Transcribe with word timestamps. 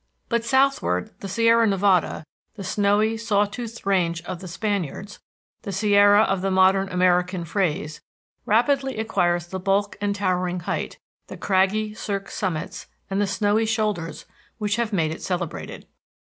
But 0.29 0.43
southward 0.43 1.11
the 1.19 1.27
Sierra 1.29 1.67
Nevada, 1.67 2.25
the 2.55 2.63
snowy 2.63 3.17
saw 3.17 3.45
toothed 3.45 3.85
range 3.85 4.23
of 4.23 4.39
the 4.39 4.47
Spaniards, 4.47 5.19
the 5.61 5.71
Sierra 5.71 6.23
of 6.23 6.41
modern 6.51 6.89
American 6.89 7.45
phrase, 7.45 8.01
rapidly 8.47 8.97
acquires 8.97 9.45
the 9.45 9.59
bulk 9.59 9.97
and 10.01 10.15
towering 10.15 10.61
height, 10.61 10.97
the 11.27 11.37
craggy 11.37 11.93
cirqued 11.93 12.31
summits 12.31 12.87
and 13.11 13.21
the 13.21 13.27
snowy 13.27 13.67
shoulders 13.67 14.25
which 14.57 14.77
have 14.77 14.91
made 14.91 15.11
it 15.11 15.21
celebrated. 15.21 15.85